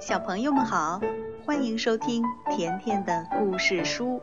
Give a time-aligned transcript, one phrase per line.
[0.00, 0.98] 小朋友们好，
[1.44, 4.18] 欢迎收听甜甜的故事书，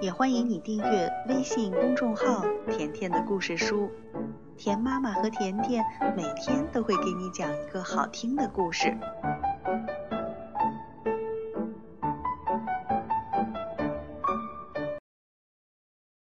[0.00, 3.90] 也欢迎你订阅微信公众号“甜甜的故事书”。
[4.56, 5.84] 甜妈妈和甜甜
[6.16, 8.96] 每天都会给你讲一个好听的故事。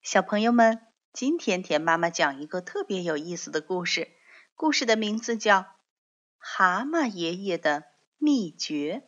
[0.01, 0.79] 小朋友们，
[1.13, 4.07] 今天甜妈妈讲一个特别有意思的故事，
[4.55, 5.59] 故事的名字叫
[6.39, 7.83] 《蛤蟆爷爷的
[8.23, 9.01] 秘诀》。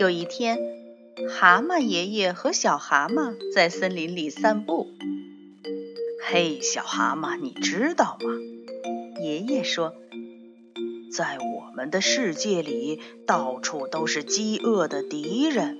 [0.00, 0.58] 有一天，
[1.28, 4.86] 蛤蟆爷爷和小蛤蟆在森林里散步。
[6.24, 8.30] 嘿，小蛤蟆，你知道吗？
[9.20, 9.92] 爷爷说，
[11.14, 15.76] 在我们的世界里，到处都是饥饿的敌人。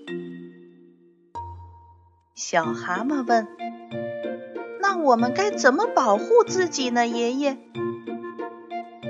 [2.34, 3.48] 小蛤蟆问
[5.02, 7.58] ：“我们该怎么保护自己呢？”爷爷，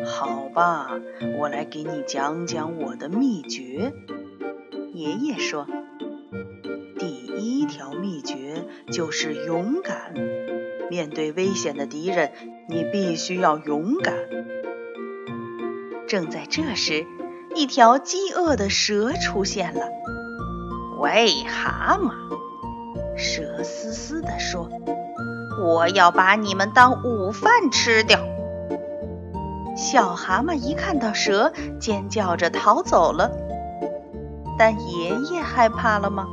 [0.05, 0.91] 好吧，
[1.39, 3.93] 我来给你讲讲我的秘诀。
[4.93, 5.67] 爷爷说
[6.99, 10.15] ：“第一条秘诀就是勇敢。
[10.91, 12.33] 面对危险的敌人，
[12.69, 14.15] 你必须要勇敢。”
[16.07, 17.07] 正在这时，
[17.55, 19.89] 一条饥饿的蛇出现了。
[21.01, 22.13] “喂，蛤蟆！”
[23.17, 24.69] 蛇嘶嘶地说
[25.63, 28.19] ，“我要把你们当午饭吃掉。”
[29.75, 33.31] 小蛤蟆一看到蛇，尖叫着逃走了。
[34.59, 36.27] 但爷爷害怕了吗？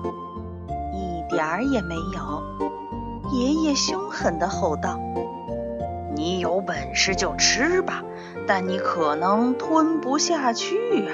[0.93, 2.43] 一点儿也没有。
[3.31, 4.99] 爷爷凶狠地吼道
[6.15, 8.03] ：“你有本事就吃吧，
[8.45, 11.13] 但你可能吞不下去啊！”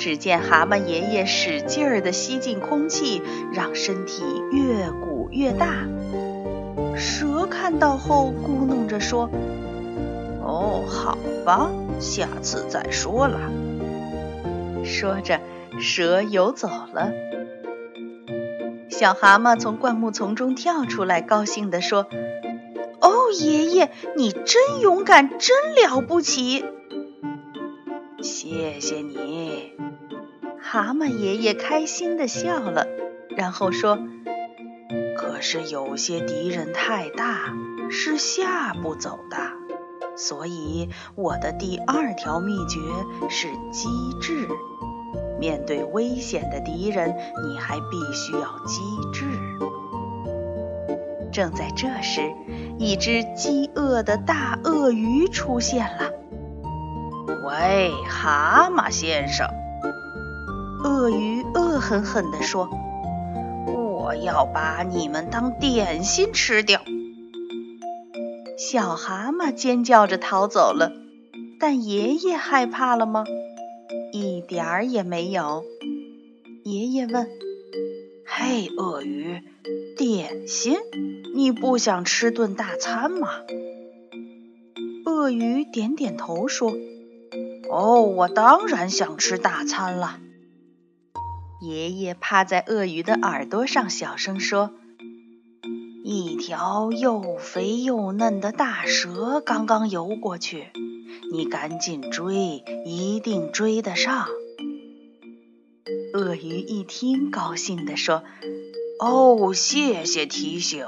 [0.00, 3.20] 只见蛤蟆爷爷使劲儿地吸进空气，
[3.52, 5.86] 让身体越鼓越大。
[6.96, 9.28] 蛇看到后咕哝着说
[10.42, 13.38] ：“哦，好吧，下次再说了。”
[14.82, 15.38] 说着，
[15.78, 17.12] 蛇游走了。
[18.88, 22.06] 小蛤蟆从灌木丛中跳出来，高兴地说
[23.02, 26.64] ：“哦，爷爷，你真勇敢，真了不起！”
[28.22, 29.72] 谢谢你，
[30.72, 32.86] 蛤蟆爷爷开心地笑了，
[33.36, 33.98] 然后说
[35.18, 37.52] ：“可是有些敌人太大，
[37.90, 39.36] 是下不走的，
[40.16, 42.78] 所以我的第二条秘诀
[43.28, 43.88] 是机
[44.22, 44.46] 智。”
[45.40, 47.16] 面对危险的敌人，
[47.48, 48.80] 你还必须要机
[49.12, 49.24] 智。
[51.32, 52.32] 正在这时，
[52.78, 56.12] 一只饥饿的大鳄鱼出现了。
[57.44, 59.48] “喂，蛤蟆先生！”
[60.82, 62.68] 鳄鱼恶狠狠地说
[63.68, 66.80] ，“我要把你们当点心吃掉。”
[68.56, 70.92] 小蛤蟆尖叫着逃走了。
[71.58, 73.24] 但爷爷害怕了吗？
[74.14, 75.62] 一点儿也没有。
[76.64, 77.28] 爷爷问
[78.24, 79.42] ：“嘿，鳄鱼，
[79.98, 80.78] 点心？
[81.34, 83.28] 你不想吃顿大餐吗？”
[85.04, 86.72] 鳄鱼点点头说
[87.70, 90.18] ：“哦，我当然想吃大餐了。”
[91.60, 94.72] 爷爷趴在鳄鱼的耳朵上小声说
[96.02, 100.68] ：“一条又肥又嫩的大蛇刚刚游过去。”
[101.32, 104.26] 你赶紧追，一定追得上。
[106.14, 108.24] 鳄鱼一听，高兴地说
[108.98, 110.86] ：“哦，谢谢提醒。”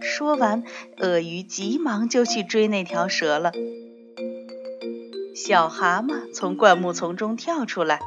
[0.00, 0.64] 说完，
[0.96, 3.52] 鳄鱼急忙就去追那条蛇了。
[5.36, 8.00] 小蛤蟆从灌木丛中跳出来：“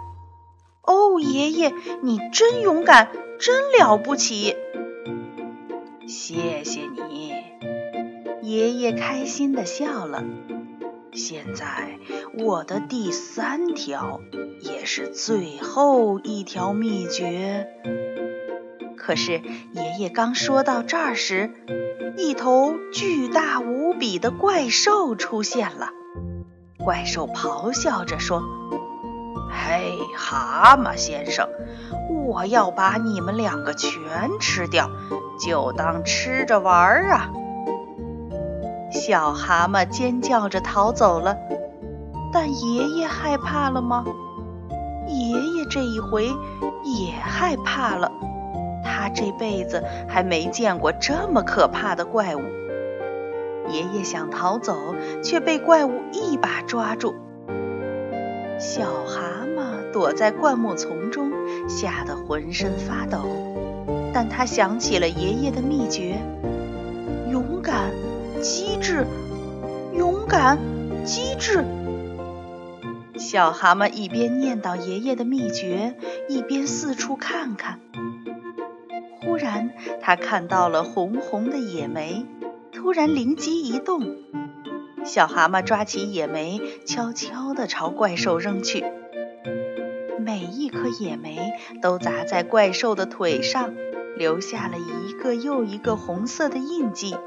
[0.92, 3.10] 哦，爷爷，你真勇敢，
[3.40, 4.56] 真了不起！”
[6.06, 7.34] 谢谢你，
[8.42, 10.24] 爷爷开心地笑了。
[11.14, 12.00] 现在，
[12.38, 14.20] 我的第三条
[14.60, 17.68] 也是最后一条秘诀。
[18.98, 19.42] 可是，
[19.74, 21.52] 爷爷刚说到这儿时，
[22.18, 25.90] 一头巨大无比的怪兽出现了。
[26.78, 28.42] 怪兽咆哮着说
[29.52, 31.48] ：“嘿，蛤蟆先生，
[32.26, 33.92] 我要把你们两个全
[34.40, 34.90] 吃掉，
[35.40, 37.30] 就当吃着玩儿啊！”
[38.92, 41.38] 小蛤蟆尖叫着逃走了，
[42.34, 44.06] 但爷爷害怕了吗？
[45.08, 46.28] 爷爷这一回
[46.84, 48.12] 也害怕了，
[48.84, 52.42] 他这辈子还没见过这么可怕的怪物。
[53.70, 57.16] 爷爷想逃走，却被怪物一把抓住。
[58.60, 59.41] 小蛤
[59.92, 61.32] 躲在灌木丛中，
[61.68, 63.20] 吓得浑身发抖。
[64.14, 66.22] 但他想起了爷爷的秘诀：
[67.30, 67.92] 勇敢、
[68.42, 69.06] 机智，
[69.96, 70.58] 勇敢、
[71.06, 71.64] 机智。
[73.18, 75.96] 小蛤蟆一边念叨爷爷的秘诀，
[76.28, 77.80] 一边四处看看。
[79.22, 79.72] 忽然，
[80.02, 82.26] 他看到了红红的野莓，
[82.72, 84.18] 突然灵机一动，
[85.06, 88.84] 小蛤蟆抓起野莓，悄悄地朝怪兽扔去。
[90.32, 93.74] 每一颗野莓都砸在怪兽的腿上，
[94.16, 97.18] 留下了一个又一个红色的印记。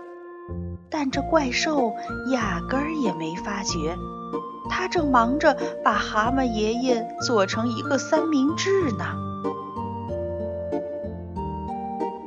[0.89, 1.93] 但这怪兽
[2.33, 3.99] 压根儿也没发觉，
[4.71, 5.55] 他正忙着
[5.85, 9.05] 把蛤蟆爷爷做成一个三明治呢。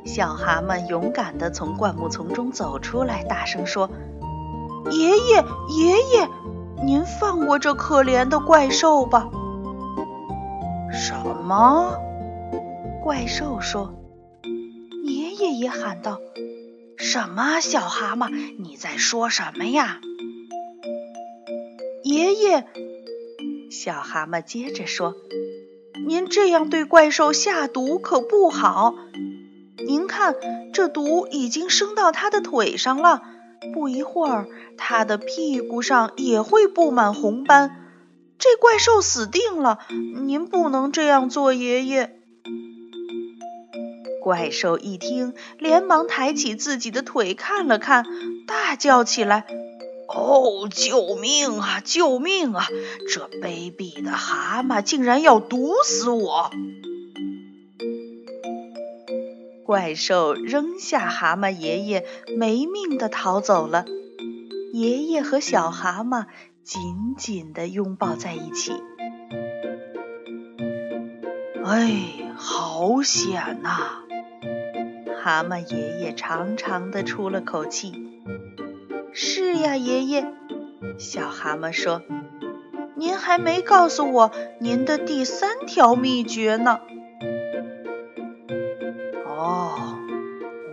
[0.04, 3.90] 小蛤蟆勇敢地从灌木丛中走出来，大声说
[4.92, 5.44] ：“爷爷，
[5.76, 6.28] 爷爷，
[6.84, 9.28] 您放过这可怜的怪兽吧！”
[10.98, 11.14] 什
[11.44, 11.96] 么？
[13.04, 13.94] 怪兽说。
[15.04, 16.18] 爷爷也喊道
[16.98, 17.60] ：“什么？
[17.60, 20.00] 小蛤蟆，你在说什么呀？”
[22.02, 22.66] 爷爷，
[23.70, 25.14] 小蛤蟆接着说
[26.08, 28.96] ：“您这样对怪兽下毒可不好。
[29.86, 30.34] 您看，
[30.72, 33.22] 这毒已经升到它的腿上了，
[33.72, 37.84] 不一会儿，它的屁股上也会布满红斑。”
[38.38, 39.80] 这怪兽死定了！
[40.24, 42.14] 您不能这样做，爷爷。
[44.22, 48.04] 怪兽一听，连忙抬起自己的腿看了看，
[48.46, 49.44] 大叫起来
[50.08, 51.82] ：“哦，救命啊！
[51.84, 52.68] 救命啊！
[53.12, 56.50] 这卑鄙的蛤蟆竟然要毒死我！”
[59.66, 62.06] 怪兽扔下蛤蟆爷爷，
[62.36, 63.84] 没命的逃走了。
[64.72, 66.26] 爷爷和小蛤蟆。
[66.68, 68.74] 紧紧地拥抱在一起。
[71.64, 73.70] 哎，好险呐！
[75.24, 77.94] 蛤蟆爷爷长长的出了口气。
[79.14, 80.30] 是呀，爷爷。
[80.98, 82.02] 小蛤蟆说
[82.96, 84.30] ：“您还没告诉我
[84.60, 86.80] 您的第三条秘诀呢。”
[89.24, 89.96] 哦，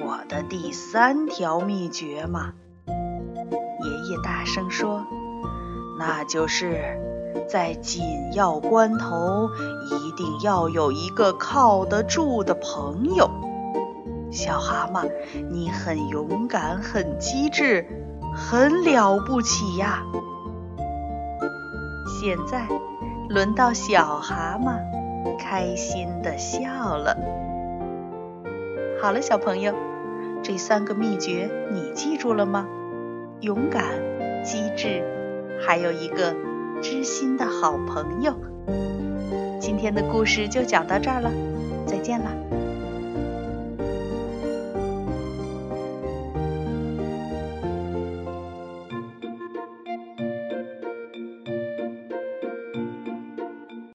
[0.02, 2.54] 我的第三条秘诀嘛。
[2.86, 5.08] 爷爷大声说。
[5.98, 7.00] 那就是
[7.48, 8.04] 在紧
[8.34, 9.50] 要关头，
[9.92, 13.30] 一定要有一个靠得住的朋友。
[14.32, 15.10] 小蛤蟆，
[15.50, 17.86] 你很勇敢，很机智，
[18.36, 20.04] 很了不起呀！
[22.20, 22.68] 现在
[23.30, 24.78] 轮到小蛤蟆
[25.40, 27.16] 开心的笑了。
[29.02, 29.74] 好了，小朋友，
[30.44, 32.68] 这三个秘诀你记住了吗？
[33.40, 33.84] 勇敢、
[34.44, 35.15] 机智。
[35.62, 36.36] 还有一个
[36.82, 38.34] 知心的好朋友。
[39.60, 41.32] 今天的故事就讲到这儿了，
[41.86, 42.75] 再见了。